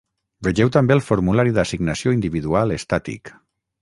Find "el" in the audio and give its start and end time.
0.95-1.03